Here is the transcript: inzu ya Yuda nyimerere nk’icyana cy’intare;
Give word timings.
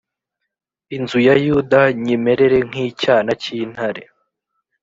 inzu 0.95 1.19
ya 1.27 1.35
Yuda 1.45 1.81
nyimerere 2.03 2.57
nk’icyana 2.69 3.31
cy’intare; 3.41 4.03